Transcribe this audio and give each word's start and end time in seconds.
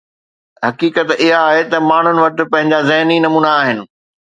حقيقت 0.65 1.07
اها 1.25 1.35
آهي 1.49 1.63
ته 1.71 1.85
ماڻهن 1.89 2.17
وٽ 2.25 2.43
پنهنجا 2.51 2.85
ذهني 2.93 3.23
نمونا 3.29 3.57
آهن. 3.65 3.89